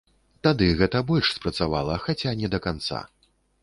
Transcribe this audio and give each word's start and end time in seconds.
Тады 0.47 0.69
гэта 0.79 1.03
больш 1.13 1.27
спрацавала, 1.37 2.01
хаця 2.09 2.37
не 2.43 2.47
да 2.57 2.65
канца. 2.69 3.09